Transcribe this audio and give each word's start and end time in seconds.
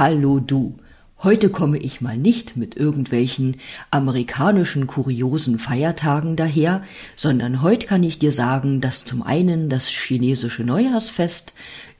Hallo 0.00 0.40
du. 0.40 0.78
Heute 1.22 1.50
komme 1.50 1.76
ich 1.76 2.00
mal 2.00 2.16
nicht 2.16 2.56
mit 2.56 2.74
irgendwelchen 2.74 3.58
amerikanischen 3.90 4.86
kuriosen 4.86 5.58
Feiertagen 5.58 6.36
daher, 6.36 6.82
sondern 7.16 7.60
heute 7.60 7.86
kann 7.86 8.02
ich 8.02 8.18
dir 8.18 8.32
sagen, 8.32 8.80
dass 8.80 9.04
zum 9.04 9.22
einen 9.22 9.68
das 9.68 9.88
chinesische 9.90 10.64
Neujahrsfest 10.64 11.52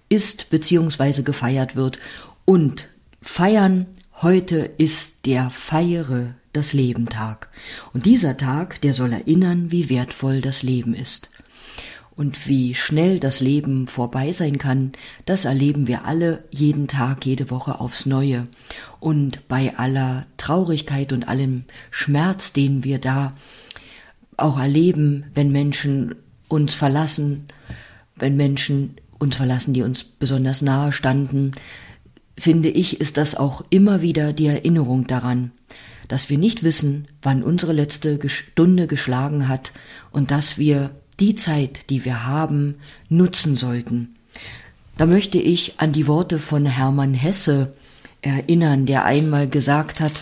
ist 0.09 0.49
bzw. 0.49 1.21
gefeiert 1.25 1.77
wird 1.77 1.99
und 2.47 2.89
feiern 3.21 3.85
heute 4.23 4.71
ist 4.79 5.27
der 5.27 5.51
Feiere 5.51 6.37
das 6.55 6.73
Leben 6.73 7.05
Tag. 7.05 7.51
Und 7.93 8.07
dieser 8.07 8.39
Tag, 8.39 8.81
der 8.81 8.95
soll 8.95 9.13
erinnern, 9.13 9.73
wie 9.73 9.91
wertvoll 9.91 10.41
das 10.41 10.63
Leben 10.63 10.95
ist. 10.95 11.29
Und 12.21 12.47
wie 12.49 12.75
schnell 12.75 13.19
das 13.19 13.41
Leben 13.41 13.87
vorbei 13.87 14.33
sein 14.33 14.59
kann, 14.59 14.93
das 15.25 15.47
erleben 15.47 15.87
wir 15.87 16.05
alle 16.05 16.45
jeden 16.51 16.87
Tag, 16.87 17.25
jede 17.25 17.49
Woche 17.49 17.81
aufs 17.81 18.05
Neue. 18.05 18.45
Und 18.99 19.49
bei 19.49 19.79
aller 19.79 20.27
Traurigkeit 20.37 21.15
und 21.15 21.29
allem 21.29 21.65
Schmerz, 21.91 22.53
den 22.53 22.85
wir 22.85 22.99
da 22.99 23.35
auch 24.37 24.59
erleben, 24.59 25.31
wenn 25.35 25.51
Menschen 25.51 26.15
uns 26.49 26.75
verlassen, 26.75 27.47
wenn 28.17 28.37
Menschen 28.37 28.97
uns 29.19 29.37
verlassen, 29.37 29.73
die 29.73 29.81
uns 29.81 30.05
besonders 30.05 30.61
nahe 30.61 30.93
standen, 30.93 31.53
finde 32.37 32.69
ich, 32.69 33.01
ist 33.01 33.17
das 33.17 33.35
auch 33.35 33.65
immer 33.71 34.03
wieder 34.03 34.35
die 34.35 34.49
Erinnerung 34.49 35.07
daran, 35.07 35.53
dass 36.07 36.29
wir 36.29 36.37
nicht 36.37 36.65
wissen, 36.65 37.09
wann 37.23 37.43
unsere 37.43 37.73
letzte 37.73 38.29
Stunde 38.29 38.89
geschlagen 38.89 39.49
hat 39.49 39.73
und 40.11 40.31
dass 40.31 40.59
wir 40.59 40.91
die 41.21 41.35
Zeit, 41.35 41.91
die 41.91 42.05
wir 42.05 42.27
haben, 42.27 42.77
nutzen 43.09 43.57
sollten. 43.57 44.17
Da 44.97 45.07
möchte 45.07 45.39
ich 45.39 45.75
an 45.79 45.93
die 45.93 46.07
Worte 46.07 46.39
von 46.39 46.67
Hermann 46.67 47.15
Hesse 47.15 47.75
erinnern, 48.23 48.87
der 48.87 49.05
einmal 49.05 49.49
gesagt 49.49 50.01
hat, 50.01 50.13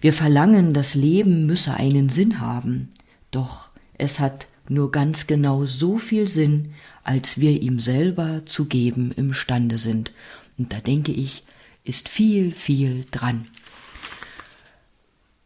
wir 0.00 0.12
verlangen, 0.12 0.74
das 0.74 0.94
Leben 0.94 1.46
müsse 1.46 1.74
einen 1.74 2.08
Sinn 2.08 2.40
haben, 2.40 2.88
doch 3.30 3.68
es 3.96 4.20
hat 4.20 4.46
nur 4.68 4.90
ganz 4.90 5.26
genau 5.26 5.64
so 5.66 5.98
viel 5.98 6.28
Sinn, 6.28 6.74
als 7.02 7.40
wir 7.40 7.62
ihm 7.62 7.80
selber 7.80 8.42
zu 8.44 8.66
geben 8.66 9.12
imstande 9.12 9.78
sind. 9.78 10.12
Und 10.58 10.72
da 10.72 10.78
denke 10.78 11.12
ich, 11.12 11.42
ist 11.84 12.08
viel, 12.08 12.52
viel 12.52 13.06
dran. 13.10 13.46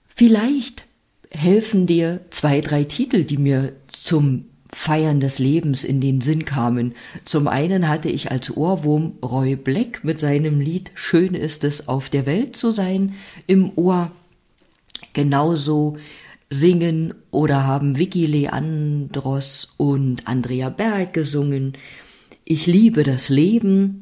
Vielleicht 0.09 0.85
helfen 1.31 1.87
dir 1.87 2.21
zwei, 2.31 2.61
drei 2.61 2.85
Titel, 2.85 3.25
die 3.25 3.39
mir 3.39 3.73
zum 3.89 4.47
Feiern 4.75 5.20
des 5.20 5.39
Lebens 5.39 5.84
in 5.84 6.01
den 6.01 6.23
Sinn 6.23 6.45
kamen. 6.45 6.95
Zum 7.25 7.47
einen 7.47 7.89
hatte 7.89 8.09
ich 8.09 8.31
als 8.31 8.56
Ohrwurm 8.56 9.12
Roy 9.23 9.55
Black 9.55 10.03
mit 10.03 10.19
seinem 10.19 10.61
Lied 10.61 10.91
Schön 10.95 11.34
ist 11.34 11.64
es 11.64 11.89
auf 11.89 12.09
der 12.09 12.25
Welt 12.25 12.56
zu 12.56 12.70
sein 12.70 13.14
im 13.47 13.73
Ohr. 13.77 14.11
Genauso 15.12 15.98
singen 16.48 17.14
oder 17.31 17.67
haben 17.67 17.98
Vicky 17.98 18.25
Leandros 18.25 19.75
und 19.77 20.27
Andrea 20.27 20.70
Berg 20.70 21.12
gesungen. 21.12 21.75
Ich 22.45 22.67
liebe 22.67 23.05
das 23.05 23.29
Leben. 23.29 24.01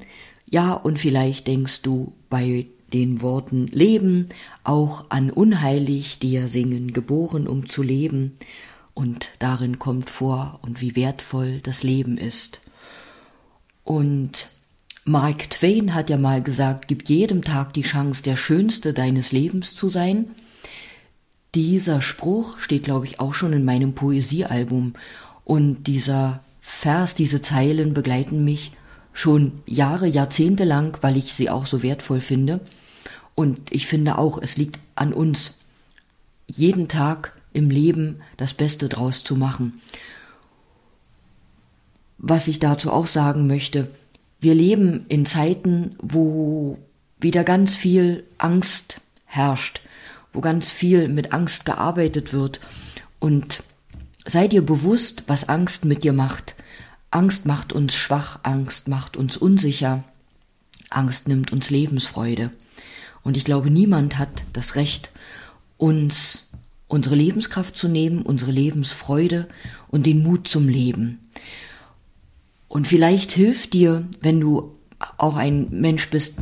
Ja, 0.48 0.72
und 0.72 0.98
vielleicht 0.98 1.48
denkst 1.48 1.82
du 1.82 2.12
bei 2.28 2.66
den 2.92 3.22
Worten 3.22 3.66
Leben 3.68 4.28
auch 4.64 5.04
an 5.10 5.30
Unheilig, 5.30 6.18
die 6.20 6.32
ja 6.32 6.48
singen, 6.48 6.92
geboren 6.92 7.46
um 7.46 7.68
zu 7.68 7.82
leben 7.82 8.32
und 8.94 9.30
darin 9.38 9.78
kommt 9.78 10.10
vor 10.10 10.58
und 10.62 10.80
wie 10.80 10.96
wertvoll 10.96 11.60
das 11.62 11.82
Leben 11.82 12.18
ist. 12.18 12.60
Und 13.84 14.48
Mark 15.04 15.50
Twain 15.50 15.94
hat 15.94 16.10
ja 16.10 16.18
mal 16.18 16.42
gesagt, 16.42 16.86
gib 16.88 17.08
jedem 17.08 17.42
Tag 17.42 17.72
die 17.72 17.82
Chance, 17.82 18.22
der 18.22 18.36
Schönste 18.36 18.92
deines 18.92 19.32
Lebens 19.32 19.74
zu 19.74 19.88
sein. 19.88 20.30
Dieser 21.54 22.00
Spruch 22.00 22.58
steht, 22.58 22.84
glaube 22.84 23.06
ich, 23.06 23.18
auch 23.18 23.34
schon 23.34 23.52
in 23.52 23.64
meinem 23.64 23.94
Poesiealbum. 23.94 24.94
Und 25.44 25.84
dieser 25.84 26.44
Vers, 26.60 27.14
diese 27.14 27.40
Zeilen 27.40 27.94
begleiten 27.94 28.44
mich 28.44 28.72
schon 29.12 29.62
Jahre, 29.66 30.06
Jahrzehnte 30.06 30.64
lang, 30.64 30.96
weil 31.00 31.16
ich 31.16 31.32
sie 31.34 31.50
auch 31.50 31.66
so 31.66 31.82
wertvoll 31.82 32.20
finde. 32.20 32.60
Und 33.34 33.72
ich 33.72 33.86
finde 33.86 34.18
auch, 34.18 34.38
es 34.40 34.56
liegt 34.56 34.78
an 34.94 35.12
uns, 35.12 35.60
jeden 36.46 36.88
Tag 36.88 37.32
im 37.52 37.70
Leben 37.70 38.20
das 38.36 38.54
Beste 38.54 38.88
draus 38.88 39.24
zu 39.24 39.36
machen. 39.36 39.80
Was 42.18 42.48
ich 42.48 42.58
dazu 42.58 42.92
auch 42.92 43.06
sagen 43.06 43.46
möchte, 43.46 43.88
wir 44.40 44.54
leben 44.54 45.04
in 45.08 45.26
Zeiten, 45.26 45.96
wo 46.00 46.78
wieder 47.18 47.44
ganz 47.44 47.74
viel 47.74 48.24
Angst 48.38 49.00
herrscht, 49.24 49.82
wo 50.32 50.40
ganz 50.40 50.70
viel 50.70 51.08
mit 51.08 51.32
Angst 51.32 51.64
gearbeitet 51.64 52.32
wird. 52.32 52.60
Und 53.18 53.62
sei 54.24 54.48
dir 54.48 54.64
bewusst, 54.64 55.24
was 55.26 55.48
Angst 55.48 55.84
mit 55.84 56.04
dir 56.04 56.12
macht. 56.12 56.54
Angst 57.10 57.44
macht 57.44 57.72
uns 57.72 57.94
schwach, 57.94 58.40
Angst 58.42 58.88
macht 58.88 59.16
uns 59.16 59.36
unsicher, 59.36 60.04
Angst 60.90 61.28
nimmt 61.28 61.52
uns 61.52 61.70
Lebensfreude. 61.70 62.50
Und 63.22 63.36
ich 63.36 63.44
glaube, 63.44 63.70
niemand 63.70 64.18
hat 64.18 64.44
das 64.52 64.76
Recht, 64.76 65.10
uns 65.76 66.48
unsere 66.90 67.14
Lebenskraft 67.14 67.76
zu 67.76 67.88
nehmen, 67.88 68.22
unsere 68.22 68.50
Lebensfreude 68.50 69.48
und 69.88 70.06
den 70.06 70.22
Mut 70.22 70.48
zum 70.48 70.68
Leben. 70.68 71.20
Und 72.68 72.86
vielleicht 72.86 73.32
hilft 73.32 73.72
dir, 73.72 74.06
wenn 74.20 74.40
du 74.40 74.74
auch 75.16 75.36
ein 75.36 75.68
Mensch 75.70 76.10
bist, 76.10 76.36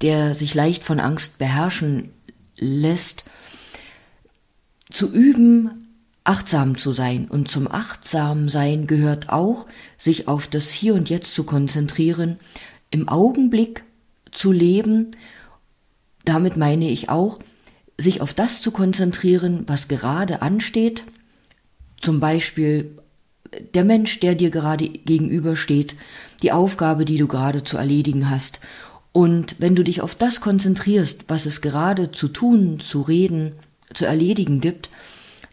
der 0.00 0.34
sich 0.34 0.54
leicht 0.54 0.84
von 0.84 1.00
Angst 1.00 1.38
beherrschen 1.38 2.10
lässt, 2.56 3.24
zu 4.90 5.12
üben, 5.12 5.88
achtsam 6.24 6.78
zu 6.78 6.92
sein. 6.92 7.28
Und 7.28 7.50
zum 7.50 7.70
Achtsamsein 7.70 8.86
gehört 8.86 9.28
auch, 9.28 9.66
sich 9.98 10.28
auf 10.28 10.46
das 10.46 10.70
Hier 10.70 10.94
und 10.94 11.10
Jetzt 11.10 11.34
zu 11.34 11.44
konzentrieren, 11.44 12.38
im 12.90 13.08
Augenblick 13.08 13.84
zu 14.32 14.50
leben. 14.50 15.12
Damit 16.24 16.56
meine 16.56 16.88
ich 16.88 17.08
auch, 17.10 17.38
sich 18.00 18.20
auf 18.20 18.34
das 18.34 18.62
zu 18.62 18.70
konzentrieren, 18.70 19.64
was 19.66 19.88
gerade 19.88 20.42
ansteht, 20.42 21.04
zum 22.00 22.20
Beispiel 22.20 22.96
der 23.74 23.84
Mensch, 23.84 24.20
der 24.20 24.34
dir 24.34 24.50
gerade 24.50 24.88
gegenübersteht, 24.88 25.96
die 26.42 26.52
Aufgabe, 26.52 27.04
die 27.04 27.18
du 27.18 27.26
gerade 27.26 27.64
zu 27.64 27.76
erledigen 27.76 28.30
hast. 28.30 28.60
Und 29.12 29.56
wenn 29.58 29.74
du 29.74 29.82
dich 29.82 30.00
auf 30.00 30.14
das 30.14 30.40
konzentrierst, 30.40 31.24
was 31.28 31.46
es 31.46 31.60
gerade 31.60 32.12
zu 32.12 32.28
tun, 32.28 32.80
zu 32.80 33.02
reden, 33.02 33.52
zu 33.92 34.06
erledigen 34.06 34.60
gibt, 34.60 34.90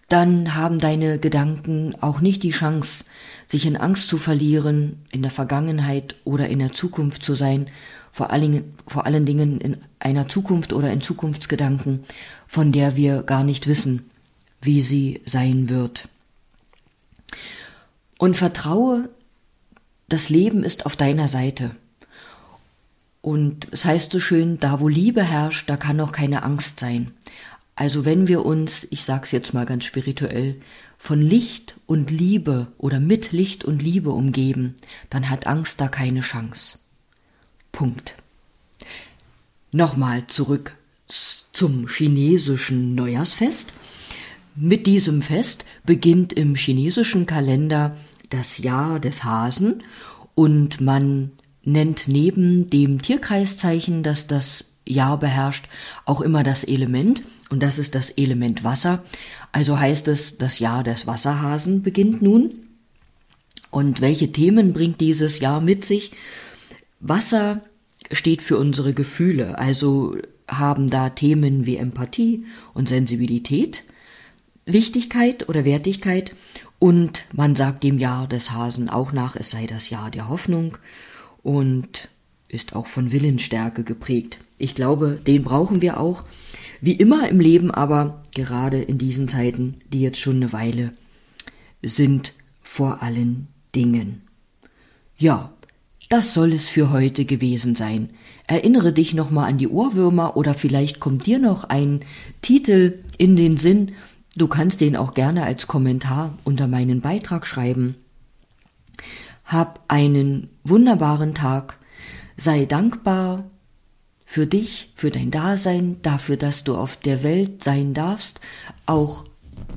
dann 0.09 0.55
haben 0.55 0.79
deine 0.79 1.19
Gedanken 1.19 1.93
auch 1.99 2.21
nicht 2.21 2.43
die 2.43 2.51
Chance, 2.51 3.03
sich 3.45 3.65
in 3.65 3.75
Angst 3.75 4.07
zu 4.07 4.17
verlieren, 4.17 4.99
in 5.11 5.21
der 5.21 5.31
Vergangenheit 5.31 6.15
oder 6.23 6.47
in 6.47 6.59
der 6.59 6.71
Zukunft 6.71 7.23
zu 7.23 7.33
sein, 7.33 7.67
vor 8.17 8.31
allen, 8.31 8.73
vor 8.87 9.05
allen 9.05 9.27
Dingen 9.27 9.61
in 9.61 9.77
einer 9.99 10.27
Zukunft 10.27 10.73
oder 10.73 10.91
in 10.91 11.01
Zukunftsgedanken, 11.01 11.99
von 12.47 12.71
der 12.71 12.95
wir 12.95 13.21
gar 13.21 13.43
nicht 13.43 13.67
wissen, 13.67 14.09
wie 14.59 14.81
sie 14.81 15.21
sein 15.23 15.69
wird. 15.69 16.09
Und 18.17 18.35
vertraue, 18.35 19.09
das 20.09 20.29
Leben 20.29 20.63
ist 20.63 20.87
auf 20.87 20.95
deiner 20.95 21.27
Seite. 21.27 21.75
Und 23.21 23.67
es 23.69 23.85
heißt 23.85 24.11
so 24.11 24.19
schön, 24.19 24.57
da 24.57 24.79
wo 24.79 24.87
Liebe 24.87 25.21
herrscht, 25.21 25.69
da 25.69 25.77
kann 25.77 26.01
auch 26.01 26.11
keine 26.11 26.41
Angst 26.41 26.79
sein. 26.79 27.11
Also 27.75 28.03
wenn 28.03 28.27
wir 28.27 28.43
uns, 28.47 28.87
ich 28.89 29.03
sag's 29.03 29.31
jetzt 29.31 29.53
mal 29.53 29.67
ganz 29.67 29.85
spirituell, 29.85 30.59
von 30.97 31.21
Licht 31.21 31.79
und 31.85 32.09
Liebe 32.09 32.65
oder 32.79 32.99
mit 32.99 33.31
Licht 33.31 33.63
und 33.63 33.83
Liebe 33.83 34.09
umgeben, 34.09 34.73
dann 35.11 35.29
hat 35.29 35.45
Angst 35.45 35.79
da 35.79 35.87
keine 35.87 36.21
Chance. 36.21 36.79
Punkt. 37.77 38.15
Nochmal 39.71 40.25
zurück 40.25 40.75
zum 41.53 41.87
chinesischen 41.87 42.95
Neujahrsfest. 42.95 43.71
Mit 44.55 44.87
diesem 44.87 45.21
Fest 45.21 45.63
beginnt 45.85 46.33
im 46.33 46.55
chinesischen 46.55 47.27
Kalender 47.27 47.95
das 48.31 48.57
Jahr 48.57 48.99
des 48.99 49.23
Hasen 49.23 49.83
und 50.33 50.81
man 50.81 51.33
nennt 51.61 52.07
neben 52.07 52.67
dem 52.67 52.99
Tierkreiszeichen, 52.99 54.01
das 54.01 54.25
das 54.25 54.71
Jahr 54.87 55.19
beherrscht, 55.19 55.67
auch 56.05 56.21
immer 56.21 56.41
das 56.41 56.63
Element 56.63 57.21
und 57.51 57.61
das 57.61 57.77
ist 57.77 57.93
das 57.93 58.09
Element 58.09 58.63
Wasser. 58.63 59.03
Also 59.51 59.79
heißt 59.79 60.07
es, 60.07 60.39
das 60.39 60.57
Jahr 60.57 60.83
des 60.83 61.05
Wasserhasen 61.05 61.83
beginnt 61.83 62.23
nun. 62.23 62.55
Und 63.69 64.01
welche 64.01 64.31
Themen 64.31 64.73
bringt 64.73 64.99
dieses 64.99 65.41
Jahr 65.41 65.61
mit 65.61 65.85
sich? 65.85 66.11
Wasser 66.99 67.61
steht 68.11 68.41
für 68.41 68.57
unsere 68.57 68.93
Gefühle, 68.93 69.57
also 69.57 70.17
haben 70.47 70.89
da 70.89 71.09
Themen 71.09 71.65
wie 71.65 71.77
Empathie 71.77 72.45
und 72.73 72.89
Sensibilität, 72.89 73.83
Wichtigkeit 74.65 75.49
oder 75.49 75.65
Wertigkeit 75.65 76.35
und 76.79 77.25
man 77.33 77.55
sagt 77.55 77.83
dem 77.83 77.97
Jahr 77.97 78.27
des 78.27 78.51
Hasen 78.51 78.89
auch 78.89 79.11
nach, 79.11 79.35
es 79.35 79.51
sei 79.51 79.65
das 79.65 79.89
Jahr 79.89 80.11
der 80.11 80.29
Hoffnung 80.29 80.77
und 81.43 82.09
ist 82.47 82.75
auch 82.75 82.87
von 82.87 83.11
Willensstärke 83.11 83.83
geprägt. 83.83 84.39
Ich 84.57 84.73
glaube, 84.73 85.19
den 85.25 85.43
brauchen 85.43 85.81
wir 85.81 85.99
auch, 85.99 86.23
wie 86.81 86.93
immer 86.93 87.27
im 87.29 87.39
Leben, 87.39 87.71
aber 87.71 88.21
gerade 88.33 88.81
in 88.81 88.97
diesen 88.97 89.27
Zeiten, 89.27 89.81
die 89.91 90.01
jetzt 90.01 90.19
schon 90.19 90.37
eine 90.37 90.53
Weile 90.53 90.93
sind, 91.81 92.33
vor 92.61 93.01
allen 93.01 93.47
Dingen. 93.73 94.21
Ja, 95.17 95.53
das 96.09 96.33
soll 96.33 96.53
es 96.53 96.69
für 96.69 96.91
heute 96.91 97.25
gewesen 97.25 97.75
sein. 97.75 98.11
Erinnere 98.45 98.93
dich 98.93 99.13
nochmal 99.13 99.49
an 99.49 99.57
die 99.57 99.67
Ohrwürmer 99.67 100.37
oder 100.37 100.53
vielleicht 100.53 100.99
kommt 100.99 101.25
dir 101.25 101.39
noch 101.39 101.65
ein 101.65 102.01
Titel 102.41 102.99
in 103.17 103.35
den 103.35 103.57
Sinn. 103.57 103.93
Du 104.37 104.47
kannst 104.47 104.79
den 104.79 104.95
auch 104.95 105.13
gerne 105.13 105.43
als 105.43 105.67
Kommentar 105.67 106.37
unter 106.45 106.67
meinen 106.67 107.01
Beitrag 107.01 107.45
schreiben. 107.45 107.95
Hab 109.43 109.83
einen 109.87 110.49
wunderbaren 110.63 111.33
Tag. 111.33 111.77
Sei 112.37 112.65
dankbar 112.65 113.43
für 114.25 114.45
dich, 114.45 114.91
für 114.95 115.09
dein 115.09 115.31
Dasein, 115.31 115.97
dafür, 116.03 116.37
dass 116.37 116.63
du 116.63 116.75
auf 116.75 116.97
der 116.97 117.23
Welt 117.23 117.63
sein 117.63 117.93
darfst, 117.93 118.39
auch 118.85 119.23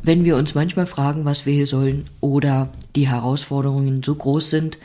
wenn 0.03 0.25
wir 0.25 0.37
uns 0.37 0.55
manchmal 0.55 0.87
fragen, 0.87 1.25
was 1.25 1.47
wir 1.47 1.55
hier 1.55 1.67
sollen 1.67 2.06
oder 2.21 2.73
die 2.97 3.09
Herausforderungen 3.09 4.03
so 4.03 4.15
groß 4.15 4.50
sind, 4.50 4.79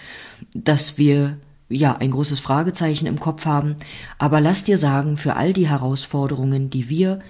dass 0.54 0.98
wir 0.98 1.38
ja 1.70 1.96
ein 1.98 2.12
großes 2.12 2.40
Fragezeichen 2.40 3.08
im 3.08 3.20
Kopf 3.20 3.46
haben. 3.46 3.76
Aber 4.18 4.42
lass 4.42 4.64
dir 4.64 4.78
sagen, 4.78 5.18
für 5.18 5.36
all 5.36 5.54
die 5.54 5.68
Herausforderungen, 5.68 6.70
die 6.70 6.90
wir 6.90 7.22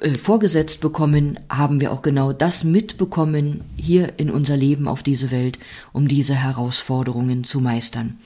äh, 0.00 0.14
vorgesetzt 0.14 0.80
bekommen, 0.80 1.38
haben 1.48 1.80
wir 1.80 1.92
auch 1.92 2.02
genau 2.02 2.32
das 2.32 2.64
mitbekommen 2.64 3.64
hier 3.76 4.18
in 4.18 4.30
unser 4.30 4.56
Leben 4.56 4.88
auf 4.88 5.02
diese 5.02 5.30
Welt, 5.30 5.58
um 5.92 6.08
diese 6.08 6.34
Herausforderungen 6.34 7.44
zu 7.44 7.60
meistern. 7.60 8.18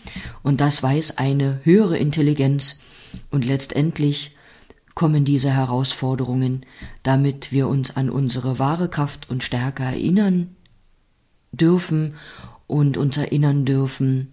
Und 0.42 0.60
das 0.60 0.82
weiß 0.82 1.18
eine 1.18 1.60
höhere 1.64 1.98
Intelligenz 1.98 2.80
und 3.30 3.44
letztendlich 3.44 4.36
kommen 4.94 5.24
diese 5.24 5.50
Herausforderungen, 5.50 6.64
damit 7.02 7.50
wir 7.50 7.66
uns 7.68 7.96
an 7.96 8.10
unsere 8.10 8.60
wahre 8.60 8.88
Kraft 8.88 9.28
und 9.28 9.42
Stärke 9.42 9.82
erinnern 9.82 10.54
dürfen 11.50 12.14
und 12.66 12.96
uns 12.96 13.16
erinnern 13.16 13.64
dürfen, 13.64 14.32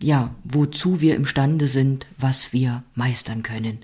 ja, 0.00 0.34
wozu 0.44 1.00
wir 1.00 1.14
imstande 1.14 1.68
sind, 1.68 2.06
was 2.18 2.52
wir 2.52 2.82
meistern 2.94 3.42
können. 3.42 3.78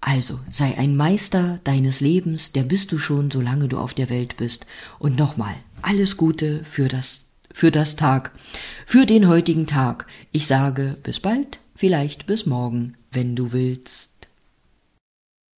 Also 0.00 0.38
sei 0.50 0.78
ein 0.78 0.96
Meister 0.96 1.60
deines 1.64 2.00
Lebens, 2.00 2.52
der 2.52 2.62
bist 2.62 2.90
du 2.92 2.98
schon, 2.98 3.30
solange 3.30 3.68
du 3.68 3.78
auf 3.78 3.92
der 3.92 4.08
Welt 4.08 4.36
bist. 4.38 4.64
Und 4.98 5.18
nochmal, 5.18 5.54
alles 5.82 6.16
Gute 6.16 6.64
für 6.64 6.88
das, 6.88 7.24
für 7.52 7.70
das 7.70 7.96
Tag, 7.96 8.32
für 8.86 9.04
den 9.04 9.28
heutigen 9.28 9.66
Tag. 9.66 10.06
Ich 10.32 10.46
sage 10.46 10.96
bis 11.02 11.20
bald, 11.20 11.58
vielleicht 11.74 12.26
bis 12.26 12.46
morgen, 12.46 12.94
wenn 13.10 13.36
du 13.36 13.52
willst. 13.52 14.10